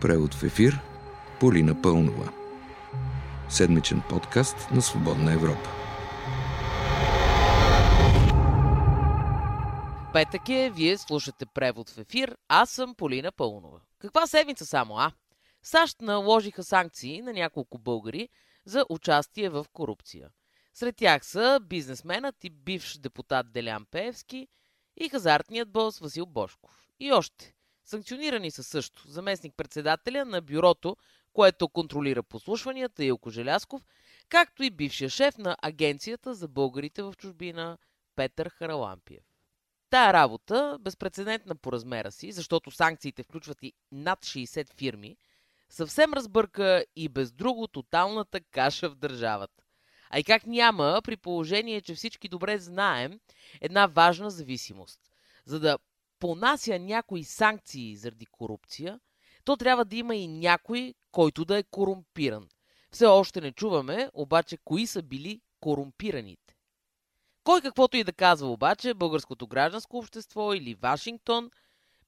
Превод 0.00 0.34
в 0.34 0.42
ефир 0.42 0.80
Полина 1.40 1.82
Пълнова. 1.82 2.32
Седмичен 3.48 4.02
подкаст 4.08 4.56
на 4.70 4.82
Свободна 4.82 5.32
Европа. 5.32 5.70
Петък 10.12 10.48
е, 10.48 10.70
вие 10.70 10.98
слушате 10.98 11.46
превод 11.46 11.90
в 11.90 11.98
ефир, 11.98 12.36
аз 12.48 12.70
съм 12.70 12.94
Полина 12.94 13.32
Пълнова. 13.32 13.80
Каква 13.98 14.26
седмица 14.26 14.66
само, 14.66 14.98
а? 14.98 15.12
САЩ 15.62 16.00
наложиха 16.00 16.64
санкции 16.64 17.22
на 17.22 17.32
няколко 17.32 17.78
българи 17.78 18.28
за 18.64 18.84
участие 18.88 19.48
в 19.48 19.66
корупция. 19.72 20.28
Сред 20.74 20.96
тях 20.96 21.26
са 21.26 21.60
бизнесменът 21.62 22.44
и 22.44 22.50
бивш 22.50 22.98
депутат 22.98 23.52
Делян 23.52 23.86
Пеевски 23.90 24.48
и 24.96 25.08
хазартният 25.08 25.72
бос 25.72 25.98
Васил 25.98 26.26
Бошков. 26.26 26.86
И 27.00 27.12
още. 27.12 27.55
Санкционирани 27.86 28.50
са 28.50 28.64
също 28.64 29.08
заместник-председателя 29.08 30.24
на 30.24 30.42
бюрото, 30.42 30.96
което 31.32 31.68
контролира 31.68 32.22
послушванията 32.22 33.04
Илко 33.04 33.30
Желясков, 33.30 33.82
както 34.28 34.62
и 34.62 34.70
бившия 34.70 35.10
шеф 35.10 35.38
на 35.38 35.56
Агенцията 35.62 36.34
за 36.34 36.48
българите 36.48 37.02
в 37.02 37.14
чужбина 37.18 37.78
Петър 38.16 38.48
Харалампиев. 38.48 39.24
Тая 39.90 40.12
работа, 40.12 40.78
безпредседентна 40.80 41.56
по 41.56 41.72
размера 41.72 42.12
си, 42.12 42.32
защото 42.32 42.70
санкциите 42.70 43.22
включват 43.22 43.62
и 43.62 43.72
над 43.92 44.18
60 44.18 44.74
фирми, 44.74 45.16
съвсем 45.68 46.14
разбърка 46.14 46.84
и 46.96 47.08
без 47.08 47.32
друго 47.32 47.68
тоталната 47.68 48.40
каша 48.40 48.90
в 48.90 48.94
държавата. 48.96 49.62
А 50.10 50.18
и 50.18 50.24
как 50.24 50.46
няма, 50.46 51.00
при 51.04 51.16
положение, 51.16 51.80
че 51.80 51.94
всички 51.94 52.28
добре 52.28 52.58
знаем 52.58 53.20
една 53.60 53.86
важна 53.86 54.30
зависимост. 54.30 55.00
За 55.44 55.60
да 55.60 55.78
понася 56.18 56.78
някои 56.78 57.24
санкции 57.24 57.96
заради 57.96 58.26
корупция, 58.26 59.00
то 59.44 59.56
трябва 59.56 59.84
да 59.84 59.96
има 59.96 60.16
и 60.16 60.28
някой, 60.28 60.94
който 61.12 61.44
да 61.44 61.58
е 61.58 61.62
корумпиран. 61.62 62.48
Все 62.90 63.06
още 63.06 63.40
не 63.40 63.52
чуваме, 63.52 64.10
обаче, 64.14 64.58
кои 64.64 64.86
са 64.86 65.02
били 65.02 65.40
корумпираните. 65.60 66.56
Кой 67.44 67.60
каквото 67.60 67.96
и 67.96 68.04
да 68.04 68.12
казва 68.12 68.48
обаче, 68.48 68.94
българското 68.94 69.46
гражданско 69.46 69.98
общество 69.98 70.52
или 70.52 70.74
Вашингтон, 70.74 71.50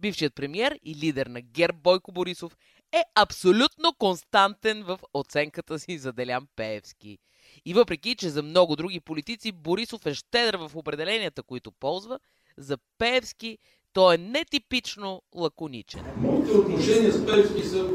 бившият 0.01 0.35
премьер 0.35 0.79
и 0.85 0.95
лидер 0.95 1.27
на 1.27 1.41
ГЕРБ 1.41 1.79
Бойко 1.79 2.13
Борисов 2.13 2.57
е 2.93 3.03
абсолютно 3.15 3.95
константен 3.99 4.83
в 4.83 5.01
оценката 5.15 5.79
си 5.79 5.99
за 5.99 6.13
Делян 6.13 6.49
Пеевски. 6.57 7.19
И 7.65 7.75
въпреки, 7.75 8.17
че 8.17 8.31
за 8.31 8.43
много 8.43 8.77
други 8.77 9.01
политици 9.01 9.53
Борисов 9.53 10.07
е 10.07 10.15
щедър 10.15 10.57
в 10.57 10.77
определенията, 10.77 11.43
които 11.43 11.73
ползва, 11.73 12.21
за 12.57 12.79
Пеевски 12.99 13.59
той 13.99 14.15
е 14.15 14.19
нетипично 14.19 15.23
лаконичен. 15.35 16.05
Моите 16.17 16.51
отношения 16.53 17.13
с 17.13 17.27
Пеевски 17.27 17.63
са 17.63 17.89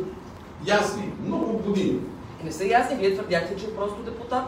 ясни, 0.68 1.14
много 1.26 1.58
години. 1.58 2.00
Не 2.44 2.52
са 2.52 2.66
ясни, 2.66 2.98
вие 2.98 3.14
твърдяхте, 3.14 3.56
че 3.56 3.66
е 3.66 3.76
просто 3.76 4.04
депутат. 4.04 4.46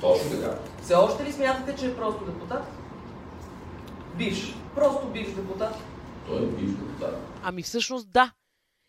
Точно 0.00 0.30
така. 0.30 0.58
Все 0.82 0.94
още 0.94 1.24
ли 1.24 1.32
смятате, 1.32 1.80
че 1.80 1.86
е 1.86 1.96
просто 1.96 2.24
депутат? 2.24 2.66
Бивш. 4.16 4.54
Просто 4.74 5.06
бивш 5.06 5.28
депутат. 5.28 5.74
Той 6.26 6.42
е 6.42 6.46
бивш 6.46 6.70
депутат. 6.70 7.16
Ами 7.42 7.62
всъщност 7.62 8.10
да. 8.10 8.32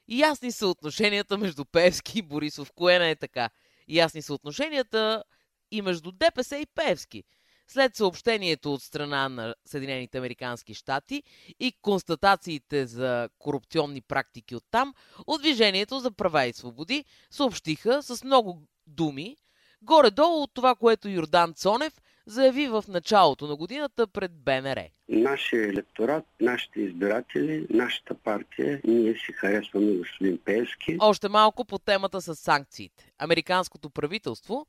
Ясни 0.08 0.52
са 0.52 0.68
отношенията 0.68 1.38
между 1.38 1.66
Певски 1.66 2.20
и 2.20 2.22
Борисов. 2.22 2.72
Кое 2.76 3.00
не 3.00 3.12
е 3.12 3.16
така? 3.16 3.50
Ясни 3.88 4.22
са 4.22 4.34
отношенията 4.34 5.24
и 5.72 5.82
между 5.82 6.12
ДПС 6.12 6.58
и 6.58 6.66
Певски. 6.76 7.24
След 7.72 7.96
съобщението 7.96 8.74
от 8.74 8.82
страна 8.82 9.30
на 9.30 9.56
Съединените 9.66 10.18
Американски 10.18 10.74
щати 10.74 11.24
и 11.60 11.74
констатациите 11.82 12.86
за 12.86 13.30
корупционни 13.40 14.02
практики 14.02 14.56
от 14.56 14.64
там, 14.72 14.94
от 15.28 15.42
Движението 15.42 16.00
за 16.00 16.12
права 16.12 16.46
и 16.46 16.54
свободи 16.54 17.06
съобщиха 17.32 18.04
с 18.04 18.24
много 18.24 18.62
думи, 18.88 19.38
горе-долу 19.82 20.44
от 20.44 20.52
това, 20.54 20.76
което 20.76 21.10
Йордан 21.10 21.54
Цонев 21.54 21.94
заяви 22.26 22.68
в 22.68 22.84
началото 22.88 23.48
на 23.48 23.56
годината 23.56 24.08
пред 24.08 24.32
БНР. 24.34 24.84
Нашия 25.10 25.70
електорат, 25.70 26.26
нашите 26.42 26.82
избиратели, 26.82 27.68
нашата 27.70 28.14
партия, 28.14 28.82
ние 28.84 29.14
си 29.14 29.32
харесваме 29.32 29.92
господин 29.98 30.38
Пеевски. 30.46 30.98
Още 31.00 31.30
малко 31.30 31.66
по 31.66 31.80
темата 31.80 32.22
с 32.22 32.36
санкциите. 32.36 33.12
Американското 33.20 33.90
правителство 33.90 34.68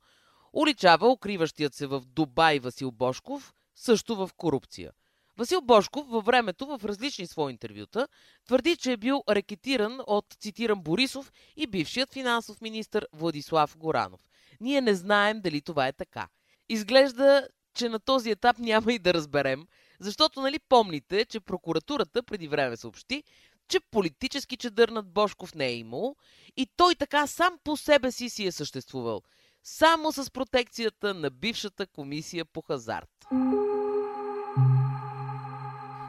уличава 0.53 1.11
укриващият 1.11 1.73
се 1.73 1.87
в 1.87 2.01
Дубай 2.05 2.59
Васил 2.59 2.91
Бошков 2.91 3.53
също 3.75 4.15
в 4.15 4.29
корупция. 4.37 4.91
Васил 5.37 5.61
Бошков 5.61 6.07
във 6.09 6.25
времето 6.25 6.65
в 6.65 6.85
различни 6.85 7.27
свои 7.27 7.51
интервюта 7.51 8.07
твърди, 8.45 8.77
че 8.77 8.91
е 8.91 8.97
бил 8.97 9.23
рекетиран 9.29 9.99
от, 10.07 10.25
цитирам, 10.39 10.81
Борисов 10.81 11.31
и 11.55 11.67
бившият 11.67 12.13
финансов 12.13 12.61
министр 12.61 13.01
Владислав 13.13 13.77
Горанов. 13.77 14.21
Ние 14.59 14.81
не 14.81 14.95
знаем 14.95 15.41
дали 15.41 15.61
това 15.61 15.87
е 15.87 15.93
така. 15.93 16.27
Изглежда, 16.69 17.47
че 17.73 17.89
на 17.89 17.99
този 17.99 18.31
етап 18.31 18.59
няма 18.59 18.93
и 18.93 18.99
да 18.99 19.13
разберем, 19.13 19.67
защото 19.99 20.41
нали 20.41 20.59
помните, 20.59 21.25
че 21.25 21.39
прокуратурата 21.39 22.23
преди 22.23 22.47
време 22.47 22.77
съобщи, 22.77 23.23
че 23.67 23.79
политически 23.79 24.57
чедър 24.57 24.89
над 24.89 25.13
Бошков 25.13 25.55
не 25.55 25.67
е 25.67 25.75
имало 25.75 26.15
и 26.57 26.67
той 26.77 26.95
така 26.95 27.27
сам 27.27 27.57
по 27.63 27.77
себе 27.77 28.11
си 28.11 28.29
си 28.29 28.45
е 28.45 28.51
съществувал, 28.51 29.21
само 29.63 30.11
с 30.11 30.31
протекцията 30.31 31.13
на 31.13 31.29
бившата 31.29 31.87
комисия 31.87 32.45
по 32.45 32.61
хазарт. 32.61 33.25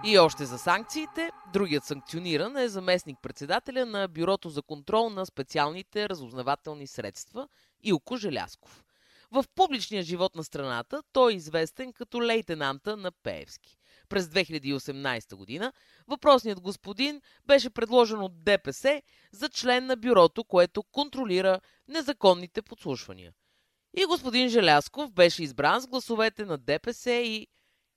И 0.05 0.19
още 0.19 0.45
за 0.45 0.59
санкциите, 0.59 1.31
другият 1.53 1.85
санкциониран 1.85 2.57
е 2.57 2.69
заместник-председателя 2.69 3.87
на 3.87 4.09
Бюрото 4.09 4.49
за 4.49 4.63
контрол 4.63 5.11
на 5.11 5.27
специалните 5.27 6.09
разузнавателни 6.09 6.87
средства 6.87 7.49
Илко 7.83 8.17
Желясков. 8.17 8.85
В 9.31 9.45
публичния 9.55 10.03
живот 10.03 10.35
на 10.35 10.45
страната 10.45 11.03
той 11.13 11.33
е 11.33 11.37
известен 11.37 11.93
като 11.93 12.23
лейтенанта 12.23 12.97
на 12.97 13.13
Пеевски. 13.13 13.79
През 14.09 14.27
2018 14.27 15.35
година 15.35 15.73
въпросният 16.09 16.61
господин 16.61 17.21
беше 17.47 17.71
предложен 17.71 18.21
от 18.21 18.45
ДПС 18.45 19.03
за 19.33 19.49
член 19.49 19.87
на 19.87 19.97
бюрото, 19.97 20.45
което 20.45 20.83
контролира 20.83 21.61
незаконните 21.89 22.63
подслушвания. 22.63 23.33
И 23.95 24.05
господин 24.05 24.49
Желясков 24.49 25.13
беше 25.13 25.43
избран 25.43 25.81
с 25.81 25.87
гласовете 25.87 26.45
на 26.45 26.59
ДПС 26.59 27.11
и 27.11 27.47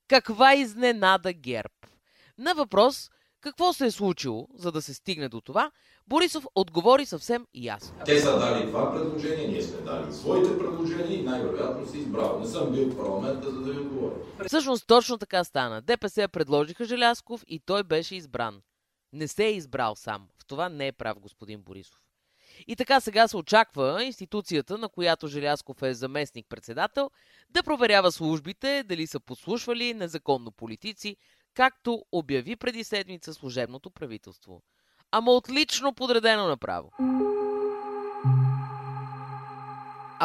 каква 0.07 0.55
изненада 0.55 1.33
ГЕРБ. 1.33 1.73
На 2.37 2.53
въпрос 2.53 3.09
какво 3.41 3.73
се 3.73 3.85
е 3.85 3.91
случило, 3.91 4.47
за 4.53 4.71
да 4.71 4.81
се 4.81 4.93
стигне 4.93 5.29
до 5.29 5.41
това, 5.41 5.71
Борисов 6.07 6.45
отговори 6.55 7.05
съвсем 7.05 7.45
ясно. 7.53 7.95
Те 8.05 8.19
са 8.19 8.39
дали 8.39 8.65
това 8.65 8.93
предложение, 8.93 9.47
ние 9.47 9.61
сме 9.61 9.81
дали 9.81 10.13
своите 10.13 10.57
предложения 10.57 11.19
и 11.19 11.23
най-вероятно 11.23 11.91
си 11.91 11.97
избрал. 11.97 12.39
Не 12.39 12.47
съм 12.47 12.71
бил 12.71 12.89
в 12.89 12.97
парламента, 12.97 13.51
за 13.51 13.59
да 13.61 13.73
ви 13.73 13.79
отговоря. 13.79 14.15
Всъщност 14.47 14.87
точно 14.87 15.17
така 15.17 15.43
стана. 15.43 15.81
ДПС 15.81 16.27
предложиха 16.27 16.85
Желясков 16.85 17.43
и 17.47 17.59
той 17.59 17.83
беше 17.83 18.15
избран. 18.15 18.61
Не 19.13 19.27
се 19.27 19.45
е 19.45 19.51
избрал 19.51 19.95
сам. 19.95 20.27
В 20.41 20.45
това 20.45 20.69
не 20.69 20.87
е 20.87 20.91
прав 20.91 21.19
господин 21.19 21.61
Борисов. 21.61 22.04
И 22.67 22.75
така 22.75 22.99
сега 22.99 23.27
се 23.27 23.37
очаква 23.37 24.03
институцията, 24.03 24.77
на 24.77 24.89
която 24.89 25.27
Желясков 25.27 25.81
е 25.81 25.93
заместник-председател, 25.93 27.11
да 27.49 27.63
проверява 27.63 28.11
службите 28.11 28.83
дали 28.83 29.07
са 29.07 29.19
подслушвали 29.19 29.93
незаконно 29.93 30.51
политици, 30.51 31.17
както 31.53 32.05
обяви 32.11 32.55
преди 32.55 32.83
седмица 32.83 33.33
служебното 33.33 33.89
правителство. 33.89 34.61
Ама 35.11 35.31
отлично 35.31 35.93
подредено 35.93 36.47
направо. 36.47 36.91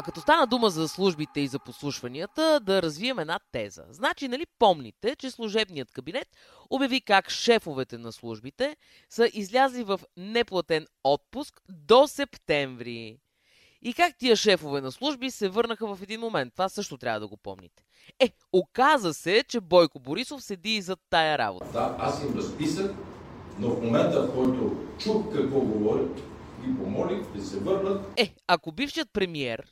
А 0.01 0.03
като 0.03 0.21
стана 0.21 0.47
дума 0.47 0.71
за 0.71 0.89
службите 0.89 1.41
и 1.41 1.49
за 1.49 1.59
послушванията, 1.59 2.61
да 2.63 2.83
развием 2.83 3.19
една 3.19 3.39
теза. 3.53 3.85
Значи, 3.91 4.29
нали 4.29 4.47
помните, 4.59 5.17
че 5.17 5.31
служебният 5.31 5.93
кабинет 5.93 6.29
обяви 6.71 7.01
как 7.01 7.31
шефовете 7.31 7.99
на 7.99 8.13
службите 8.13 8.77
са 9.11 9.31
излязли 9.33 9.85
в 9.85 10.01
неплатен 10.17 10.87
отпуск 11.05 11.63
до 11.69 12.07
септември. 12.07 13.19
И 13.83 13.95
как 13.95 14.19
тия 14.19 14.37
шефове 14.37 14.81
на 14.81 14.93
служби 14.93 15.31
се 15.31 15.49
върнаха 15.49 15.97
в 15.97 16.03
един 16.03 16.21
момент. 16.21 16.53
Това 16.53 16.69
също 16.69 16.99
трябва 16.99 17.21
да 17.21 17.29
го 17.29 17.37
помните. 17.37 17.83
Е, 18.21 18.31
оказа 18.53 19.15
се, 19.15 19.45
че 19.49 19.61
Бойко 19.61 19.99
Борисов 19.99 20.43
седи 20.43 20.71
и 20.71 20.83
зад 20.83 20.99
тая 21.11 21.39
работа. 21.39 21.73
Да, 21.73 21.97
аз 21.99 22.23
им 22.23 22.35
разписах, 22.37 22.95
но 23.59 23.69
в 23.69 23.83
момента, 23.83 24.23
в 24.23 24.35
който 24.35 24.77
чух 24.99 25.35
какво 25.35 25.61
говорят, 25.61 26.21
ги 26.65 26.77
помолих 26.77 27.33
да 27.35 27.45
се 27.45 27.59
върнат. 27.59 28.07
Е, 28.17 28.35
ако 28.47 28.73
бившият 28.73 29.09
премиер 29.13 29.67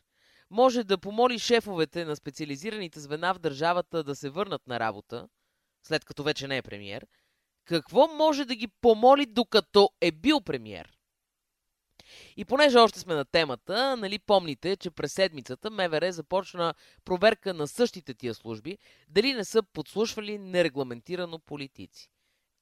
може 0.50 0.85
да 0.85 0.99
помоли 0.99 1.39
шефовете 1.39 2.05
на 2.05 2.17
специализираните 2.17 3.00
звена 3.00 3.35
в 3.35 3.39
държавата 3.39 4.05
да 4.05 4.17
се 4.17 4.31
върнат 4.31 4.67
на 4.67 4.81
работа, 4.81 5.29
след 5.83 6.05
като 6.05 6.23
вече 6.23 6.49
не 6.49 6.56
е 6.56 6.62
премиер, 6.62 7.06
какво 7.65 8.09
може 8.09 8.45
да 8.45 8.55
ги 8.55 8.69
помоли 8.69 9.27
докато 9.27 9.91
е 10.00 10.12
бил 10.12 10.41
премиер? 10.41 10.99
И 12.37 12.45
понеже 12.45 12.79
още 12.79 13.00
сме 13.00 13.15
на 13.15 13.25
темата, 13.25 13.97
нали 13.97 14.19
помните, 14.19 14.77
че 14.77 14.91
през 14.91 15.12
седмицата 15.12 15.71
МВР 15.71 16.12
започна 16.12 16.75
проверка 17.05 17.55
на 17.55 17.69
същите 17.69 18.15
тия 18.15 18.35
служби, 18.35 18.79
дали 19.09 19.33
не 19.33 19.44
са 19.44 19.62
подслушвали 19.62 20.39
нерегламентирано 20.39 21.39
политици. 21.39 22.11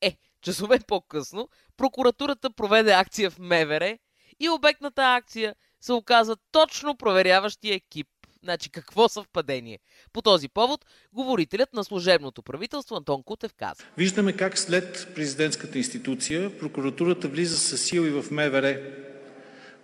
Е, 0.00 0.17
часове 0.41 0.81
по-късно, 0.89 1.49
прокуратурата 1.77 2.50
проведе 2.50 2.93
акция 2.93 3.31
в 3.31 3.39
МВР 3.39 3.99
И 4.41 4.49
обект 4.49 4.81
на 4.81 4.91
тази 4.91 5.17
акция 5.17 5.55
се 5.87 5.93
оказа 5.93 6.37
точно 6.53 6.97
проверяващия 6.97 7.75
екип. 7.75 8.06
Значи 8.43 8.71
какво 8.71 9.09
съвпадение? 9.09 9.79
По 10.12 10.23
този 10.23 10.49
повод 10.49 10.87
говорителят 11.12 11.73
на 11.73 11.85
служебното 11.85 12.43
правителство 12.43 12.97
Антон 12.97 13.23
Кутев 13.23 13.53
каза. 13.56 13.85
Виждаме 13.99 14.33
как 14.33 14.59
след 14.59 15.09
президентската 15.15 15.79
институция 15.79 16.59
прокуратурата 16.59 17.29
влиза 17.29 17.56
с 17.56 17.79
сили 17.79 18.11
в 18.11 18.31
МВР, 18.31 18.81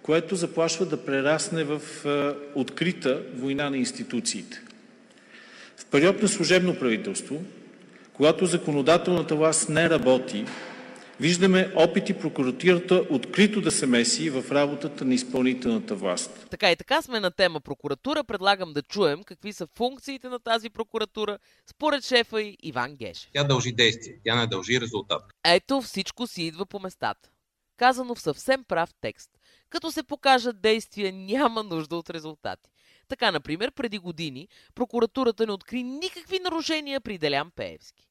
което 0.02 0.36
заплашва 0.36 0.86
да 0.86 1.04
прерасне 1.04 1.64
в 1.64 1.80
е, 2.06 2.34
открита 2.58 3.22
война 3.34 3.70
на 3.70 3.76
институциите. 3.76 4.60
В 5.76 5.86
период 5.86 6.22
на 6.22 6.28
служебно 6.28 6.78
правителство, 6.78 7.42
когато 8.12 8.46
законодателната 8.46 9.36
власт 9.36 9.68
не 9.68 9.90
работи, 9.90 10.44
Виждаме 11.20 11.72
опити 11.76 12.18
прокуратурата 12.18 13.06
открито 13.10 13.60
да 13.60 13.70
се 13.70 13.86
меси 13.86 14.30
в 14.30 14.52
работата 14.52 15.04
на 15.04 15.14
изпълнителната 15.14 15.94
власт. 15.94 16.46
Така 16.50 16.70
и 16.70 16.76
така 16.76 17.02
сме 17.02 17.20
на 17.20 17.30
тема 17.30 17.60
прокуратура. 17.60 18.24
Предлагам 18.24 18.72
да 18.72 18.82
чуем 18.82 19.22
какви 19.22 19.52
са 19.52 19.66
функциите 19.66 20.28
на 20.28 20.38
тази 20.38 20.70
прокуратура 20.70 21.38
според 21.70 22.04
шефа 22.04 22.42
и 22.42 22.56
Иван 22.62 22.96
Гешев. 22.96 23.30
Тя 23.34 23.44
дължи 23.44 23.72
действие, 23.72 24.14
тя 24.24 24.36
не 24.36 24.46
дължи 24.46 24.80
резултат. 24.80 25.22
Ето 25.44 25.80
всичко 25.80 26.26
си 26.26 26.42
идва 26.42 26.66
по 26.66 26.80
местата. 26.80 27.30
Казано 27.76 28.14
в 28.14 28.20
съвсем 28.20 28.64
прав 28.64 28.90
текст. 29.00 29.30
Като 29.70 29.90
се 29.90 30.02
покажат 30.02 30.60
действия, 30.60 31.12
няма 31.12 31.62
нужда 31.62 31.96
от 31.96 32.10
резултати. 32.10 32.70
Така, 33.08 33.30
например, 33.30 33.72
преди 33.72 33.98
години 33.98 34.48
прокуратурата 34.74 35.46
не 35.46 35.52
откри 35.52 35.82
никакви 35.82 36.38
нарушения 36.38 37.00
при 37.00 37.18
Делян 37.18 37.50
Пеевски. 37.56 38.08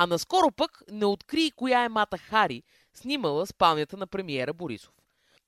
А 0.00 0.06
наскоро 0.06 0.50
пък 0.50 0.82
не 0.92 1.06
откри 1.06 1.52
коя 1.56 1.84
е 1.84 1.88
Мата 1.88 2.18
Хари, 2.18 2.62
снимала 2.94 3.46
спалнята 3.46 3.96
на 3.96 4.06
премиера 4.06 4.52
Борисов. 4.52 4.92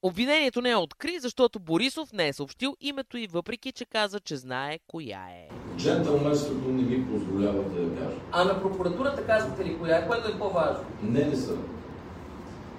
Обвинението 0.03 0.61
не 0.61 0.71
е 0.71 0.77
откри, 0.77 1.19
защото 1.21 1.59
Борисов 1.59 2.13
не 2.13 2.29
е 2.29 2.33
съобщил 2.33 2.77
името 2.81 3.19
и 3.19 3.27
въпреки, 3.27 3.73
че 3.73 3.85
каза, 3.85 4.21
че 4.21 4.37
знае 4.37 4.79
коя 4.87 5.21
е. 5.21 5.49
Джентълменството 5.77 6.69
не 6.69 6.83
ми 6.83 7.11
позволява 7.11 7.63
да 7.63 7.81
я 7.81 7.99
кажа. 7.99 8.17
А 8.33 8.45
на 8.45 8.63
прокуратурата 8.63 9.27
казвате 9.27 9.65
ли 9.65 9.79
коя 9.79 9.97
е, 9.97 10.07
което 10.07 10.29
е 10.29 10.39
по-важно? 10.39 10.85
Не, 11.03 11.25
не 11.25 11.37
съм. 11.37 11.65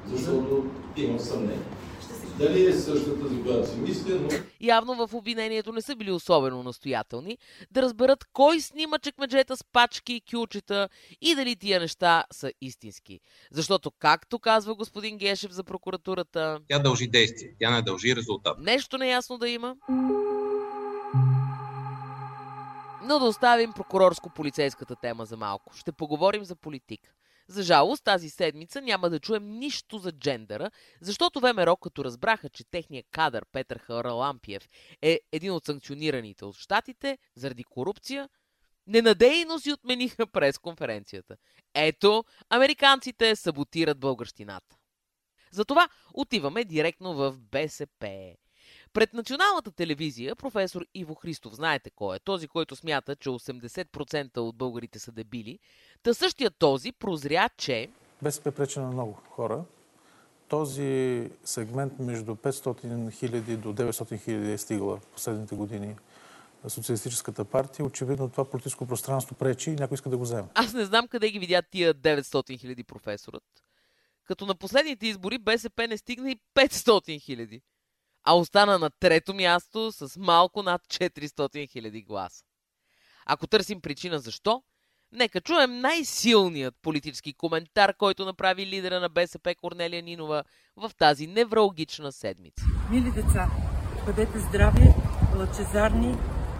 Защото 0.07 0.65
имам 0.97 1.19
съмнение. 1.19 1.65
Дали 2.37 2.65
е 2.65 2.73
същата, 2.73 3.27
за 3.27 3.43
която 3.43 3.69
си 3.69 3.77
мисля, 3.77 4.15
но... 4.15 4.29
Явно 4.61 5.07
в 5.07 5.13
обвинението 5.13 5.71
не 5.71 5.81
са 5.81 5.95
били 5.95 6.11
особено 6.11 6.63
настоятелни 6.63 7.37
да 7.71 7.81
разберат 7.81 8.25
кой 8.33 8.59
снима 8.59 8.99
чекмеджета 8.99 9.57
с 9.57 9.63
пачки 9.63 10.13
и 10.13 10.21
кючета 10.21 10.89
и 11.21 11.35
дали 11.35 11.55
тия 11.55 11.79
неща 11.79 12.23
са 12.31 12.51
истински. 12.61 13.19
Защото, 13.51 13.91
както 13.91 14.39
казва 14.39 14.75
господин 14.75 15.17
Гешев 15.17 15.51
за 15.51 15.63
прокуратурата... 15.63 16.59
Тя 16.69 16.79
дължи 16.79 17.07
действие, 17.07 17.55
тя 17.59 17.71
не 17.71 17.81
дължи 17.81 18.15
резултат. 18.15 18.57
Нещо 18.59 18.97
неясно 18.97 19.37
да 19.37 19.49
има. 19.49 19.75
Но 23.03 23.19
да 23.19 23.25
оставим 23.25 23.71
прокурорско-полицейската 23.73 25.01
тема 25.01 25.25
за 25.25 25.37
малко. 25.37 25.73
Ще 25.77 25.91
поговорим 25.91 26.45
за 26.45 26.55
политика. 26.55 27.11
За 27.51 27.63
жалост, 27.63 28.03
тази 28.03 28.29
седмица 28.29 28.81
няма 28.81 29.09
да 29.09 29.19
чуем 29.19 29.49
нищо 29.49 29.97
за 29.97 30.11
джендъра, 30.11 30.71
защото 31.01 31.39
ВМРО, 31.39 31.75
като 31.75 32.05
разбраха, 32.05 32.49
че 32.49 32.63
техният 32.63 33.05
кадър 33.11 33.45
Петър 33.51 33.77
Харалампиев 33.77 34.69
е 35.01 35.19
един 35.31 35.51
от 35.51 35.65
санкционираните 35.65 36.45
от 36.45 36.55
щатите 36.55 37.17
заради 37.35 37.63
корупция, 37.63 38.29
ненадейно 38.87 39.59
си 39.59 39.71
отмениха 39.71 40.27
пресконференцията. 40.31 41.37
Ето, 41.73 42.23
американците 42.49 43.35
саботират 43.35 43.99
българщината. 43.99 44.77
Затова 45.51 45.89
отиваме 46.13 46.63
директно 46.63 47.13
в 47.13 47.37
БСП. 47.39 48.35
Пред 48.93 49.13
националната 49.13 49.71
телевизия 49.71 50.35
професор 50.35 50.85
Иво 50.93 51.15
Христов, 51.15 51.55
знаете 51.55 51.89
кой 51.89 52.15
е, 52.15 52.19
този, 52.19 52.47
който 52.47 52.75
смята, 52.75 53.15
че 53.15 53.29
80% 53.29 54.37
от 54.37 54.55
българите 54.55 54.99
са 54.99 55.11
дебили, 55.11 55.59
та 56.03 56.13
същия 56.13 56.51
този 56.51 56.91
прозря, 56.91 57.49
че... 57.57 57.89
БСП 58.21 58.51
пречи 58.51 58.79
на 58.79 58.87
много 58.87 59.13
хора. 59.13 59.63
Този 60.47 61.29
сегмент 61.43 61.99
между 61.99 62.35
500 62.35 63.11
хиляди 63.11 63.57
до 63.57 63.73
900 63.73 64.23
хиляди 64.23 64.51
е 64.51 64.57
стигала 64.57 64.97
в 64.97 65.05
последните 65.05 65.55
години 65.55 65.95
Социалистическата 66.67 67.45
партия. 67.45 67.85
Очевидно 67.85 68.29
това 68.29 68.45
политическо 68.45 68.87
пространство 68.87 69.35
пречи 69.35 69.71
и 69.71 69.75
някой 69.75 69.95
иска 69.95 70.09
да 70.09 70.17
го 70.17 70.23
вземе. 70.23 70.47
Аз 70.53 70.73
не 70.73 70.85
знам 70.85 71.07
къде 71.07 71.31
ги 71.31 71.39
видят 71.39 71.65
тия 71.71 71.93
900 71.93 72.59
хиляди 72.59 72.83
професорът. 72.83 73.43
Като 74.25 74.45
на 74.45 74.55
последните 74.55 75.07
избори 75.07 75.37
БСП 75.37 75.87
не 75.87 75.97
стигна 75.97 76.31
и 76.31 76.39
500 76.55 77.21
хиляди 77.21 77.61
а 78.23 78.33
остана 78.33 78.79
на 78.79 78.89
трето 78.89 79.33
място 79.33 79.91
с 79.91 80.17
малко 80.19 80.63
над 80.63 80.81
400 80.81 81.29
000 81.29 82.05
гласа. 82.05 82.43
Ако 83.25 83.47
търсим 83.47 83.81
причина 83.81 84.19
защо, 84.19 84.63
нека 85.11 85.41
чуем 85.41 85.79
най-силният 85.79 86.75
политически 86.81 87.33
коментар, 87.33 87.93
който 87.97 88.25
направи 88.25 88.67
лидера 88.67 88.99
на 88.99 89.09
БСП 89.09 89.55
Корнелия 89.55 90.03
Нинова 90.03 90.43
в 90.77 90.91
тази 90.97 91.27
невралгична 91.27 92.11
седмица. 92.11 92.65
Мили 92.91 93.11
деца, 93.11 93.49
бъдете 94.05 94.39
здрави, 94.39 94.93
лъчезарни, 95.37 96.15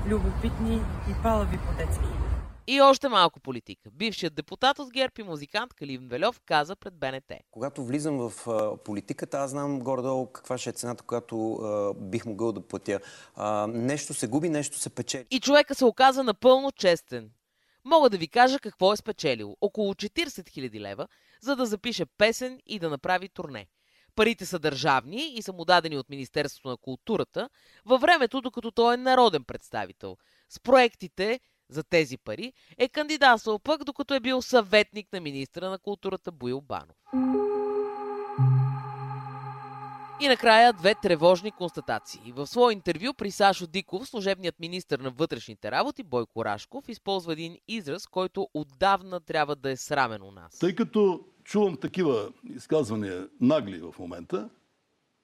любопитни 0.08 0.75
и 1.10 1.24
палави 1.24 1.58
по-детски. 1.58 2.31
И 2.68 2.81
още 2.81 3.10
малко 3.10 3.40
политика. 3.40 3.90
Бившият 3.92 4.36
депутат 4.36 4.80
от 4.80 4.94
ГЕРБ 4.94 5.13
и 5.19 5.24
музикант 5.24 5.74
Калин 5.74 6.08
Велев 6.08 6.40
каза 6.46 6.75
пред 6.75 6.94
БНТ. 6.94 7.31
Когато 7.52 7.84
влизам 7.84 8.30
в 8.30 8.48
политиката, 8.86 9.38
аз 9.38 9.52
знам 9.52 9.80
горе-долу 9.80 10.28
каква 10.28 10.58
ще 10.58 10.69
е 10.69 10.74
цената, 10.74 11.04
която 11.04 11.54
а, 11.54 11.94
бих 11.94 12.25
могъл 12.25 12.52
да 12.52 12.62
платя. 12.62 13.00
А, 13.36 13.68
нещо 13.68 14.13
се 14.13 14.28
губи, 14.28 14.50
нещо 14.50 14.80
се 14.80 14.90
печели. 14.90 15.25
И 15.31 15.40
човека 15.40 15.75
се 15.75 15.86
оказа 15.86 16.24
напълно 16.24 16.72
честен. 16.72 17.31
Мога 17.86 18.10
да 18.10 18.18
ви 18.18 18.28
кажа 18.28 18.60
какво 18.60 18.94
е 18.94 18.98
спечелил. 18.98 19.58
Около 19.62 19.94
40 19.94 20.28
000 20.28 20.80
лева, 20.80 21.08
за 21.42 21.56
да 21.56 21.66
запише 21.66 22.06
песен 22.06 22.60
и 22.66 22.80
да 22.80 22.90
направи 22.90 23.30
турне. 23.30 23.68
Парите 24.16 24.46
са 24.46 24.60
държавни 24.60 25.34
и 25.34 25.42
са 25.42 25.54
му 25.54 25.66
дадени 25.66 25.98
от 25.98 26.10
Министерството 26.10 26.69
на 26.69 26.78
културата 26.78 27.50
във 27.86 28.02
времето, 28.02 28.42
докато 28.42 28.72
той 28.72 28.94
е 28.94 28.98
народен 28.98 29.44
представител. 29.44 30.18
С 30.50 30.60
проектите 30.60 31.40
за 31.72 31.84
тези 31.84 32.18
пари, 32.18 32.54
е 32.78 32.90
кандидатствал 32.90 33.60
пък, 33.60 33.84
докато 33.84 34.14
е 34.14 34.20
бил 34.20 34.42
съветник 34.42 35.08
на 35.14 35.20
министра 35.22 35.70
на 35.70 35.80
културата 35.80 36.32
Боил 36.32 36.62
Банов. 36.62 36.96
И 40.22 40.28
накрая 40.28 40.74
две 40.74 40.96
тревожни 40.96 41.51
констатации. 41.51 42.32
В 42.36 42.48
свое 42.48 42.74
интервю 42.74 43.13
при 43.13 43.32
Сашо 43.32 43.68
Диков, 43.68 44.08
служебният 44.08 44.60
министр 44.60 44.98
на 44.98 45.10
вътрешните 45.10 45.72
работи 45.72 46.04
Бойко 46.04 46.46
Рашков 46.46 46.90
използва 46.90 47.34
един 47.34 47.58
израз, 47.68 48.08
който 48.08 48.48
отдавна 48.54 49.20
трябва 49.20 49.56
да 49.56 49.72
е 49.72 49.78
срамен 49.78 50.22
у 50.22 50.32
нас. 50.32 50.60
Тъй 50.60 50.75
като 50.75 51.25
чувам 51.44 51.78
такива 51.78 52.30
изказвания 52.56 53.30
нагли 53.40 53.80
в 53.80 54.00
момента, 54.00 54.50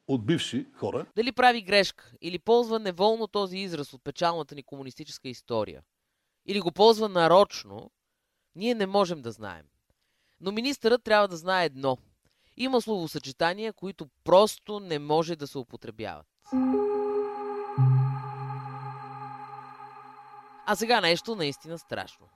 от 0.08 0.25
бивши 0.25 0.66
хора. 0.74 1.06
Дали 1.16 1.32
прави 1.32 1.62
грешка 1.62 2.12
или 2.22 2.39
ползва 2.39 2.80
неволно 2.80 3.27
този 3.27 3.58
израз 3.58 3.94
от 3.94 4.04
печалната 4.04 4.56
ни 4.56 4.63
комунистическа 4.63 5.30
история– 5.30 5.82
или 6.48 6.60
го 6.60 6.72
ползва 6.72 7.10
нарочно, 7.10 7.92
ние 8.56 8.75
не 8.75 8.86
можем 8.86 9.22
да 9.22 9.32
знаем. 9.32 9.66
Но 10.42 10.51
министърът 10.51 11.04
трябва 11.04 11.27
да 11.27 11.38
знае 11.38 11.66
едно. 11.66 11.98
Има 12.58 12.82
словосъчетания, 12.82 13.74
които 13.74 14.08
просто 14.24 14.80
не 14.80 15.00
може 15.00 15.36
да 15.36 15.48
се 15.48 15.58
употребяват. 15.58 16.27
А 20.66 20.75
сега 20.75 21.01
нещо 21.01 21.36
наистина 21.36 21.80
страшно. 21.80 22.30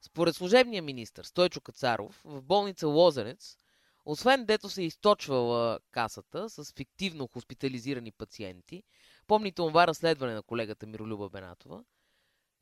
Според 0.00 0.36
служебния 0.36 0.82
министр 0.82 1.24
Стойчо 1.24 1.60
Кацаров, 1.60 2.20
в 2.24 2.42
болница 2.42 2.88
Лозенец, 2.88 3.56
освен 4.04 4.44
дето 4.44 4.68
се 4.68 4.82
е 4.82 4.84
източвала 4.84 5.78
касата 5.90 6.50
с 6.50 6.72
фиктивно 6.72 7.26
хоспитализирани 7.26 8.12
пациенти, 8.12 8.82
помните 9.26 9.54
това 9.54 9.86
разследване 9.86 10.34
на 10.34 10.42
колегата 10.42 10.86
Миролюба 10.86 11.28
Бенатова, 11.28 11.84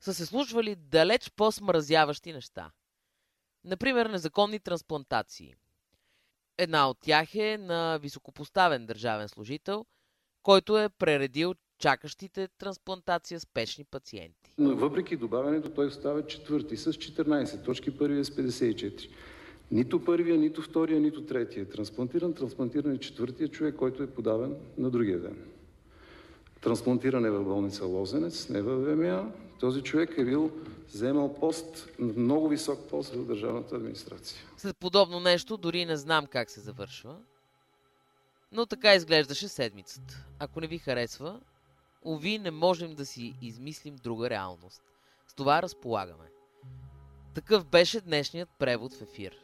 са 0.03 0.13
се 0.13 0.25
случвали 0.25 0.75
далеч 0.75 1.31
по-смразяващи 1.35 2.33
неща. 2.33 2.71
Например, 3.63 4.05
незаконни 4.05 4.59
трансплантации. 4.59 5.55
Една 6.57 6.89
от 6.89 6.97
тях 7.01 7.35
е 7.35 7.57
на 7.57 7.97
високопоставен 7.97 8.85
държавен 8.85 9.29
служител, 9.29 9.85
който 10.43 10.77
е 10.77 10.89
прередил 10.89 11.53
чакащите 11.79 12.47
трансплантация 12.57 13.39
спешни 13.39 13.83
пациенти. 13.83 14.53
Но 14.57 14.75
въпреки 14.75 15.15
добавянето, 15.15 15.69
той 15.69 15.91
става 15.91 16.27
четвърти 16.27 16.77
с 16.77 16.93
14 16.93 17.65
точки, 17.65 17.97
първия 17.97 18.25
с 18.25 18.29
54. 18.29 19.09
Нито 19.71 20.05
първия, 20.05 20.37
нито 20.37 20.61
втория, 20.61 20.99
нито 20.99 21.25
третия. 21.25 21.69
Трансплантиран, 21.69 22.33
трансплантиран 22.33 22.91
е 22.91 22.99
четвъртия 22.99 23.47
човек, 23.47 23.75
който 23.75 24.03
е 24.03 24.13
подавен 24.13 24.55
на 24.77 24.89
другия 24.89 25.19
ден. 25.19 25.37
Трансплантиран 26.61 27.25
е 27.25 27.29
в 27.29 27.43
болница 27.43 27.85
Лозенец, 27.85 28.49
не 28.49 28.61
в 28.61 28.75
ВМА, 28.75 29.31
този 29.63 29.81
човек 29.81 30.17
е 30.17 30.25
бил 30.25 30.51
вземал 30.87 31.33
пост, 31.33 31.87
много 31.99 32.47
висок 32.47 32.89
пост 32.89 33.13
в 33.13 33.25
държавната 33.25 33.75
администрация. 33.75 34.41
След 34.57 34.77
подобно 34.77 35.19
нещо 35.19 35.57
дори 35.57 35.85
не 35.85 35.97
знам 35.97 36.25
как 36.25 36.49
се 36.49 36.59
завършва. 36.59 37.15
Но 38.51 38.65
така 38.65 38.95
изглеждаше 38.95 39.47
седмицата. 39.47 40.25
Ако 40.39 40.61
не 40.61 40.67
ви 40.67 40.77
харесва, 40.77 41.39
уви 42.01 42.39
не 42.39 42.51
можем 42.51 42.95
да 42.95 43.05
си 43.05 43.35
измислим 43.41 43.95
друга 43.95 44.29
реалност. 44.29 44.81
С 45.27 45.33
това 45.33 45.61
разполагаме. 45.61 46.25
Такъв 47.33 47.65
беше 47.65 48.01
днешният 48.01 48.49
превод 48.59 48.93
в 48.93 49.01
ефир. 49.01 49.37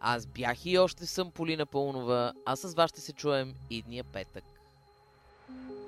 Аз 0.00 0.26
бях 0.26 0.66
и 0.66 0.78
още 0.78 1.06
съм 1.06 1.30
Полина 1.30 1.66
Пълнова, 1.66 2.32
а 2.46 2.56
с 2.56 2.74
вас 2.74 2.90
ще 2.90 3.00
се 3.00 3.12
чуем 3.12 3.54
идния 3.70 4.04
петък. 4.04 4.44
thank 5.50 5.70
you 5.70 5.83